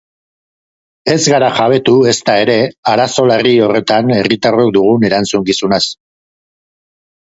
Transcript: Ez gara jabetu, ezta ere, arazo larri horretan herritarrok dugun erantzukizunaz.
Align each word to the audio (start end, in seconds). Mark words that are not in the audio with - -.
Ez 1.15 1.17
gara 1.33 1.49
jabetu, 1.59 1.93
ezta 2.13 2.37
ere, 2.45 2.55
arazo 2.93 3.27
larri 3.33 3.53
horretan 3.67 4.13
herritarrok 4.17 4.75
dugun 4.79 5.07
erantzukizunaz. 5.11 5.83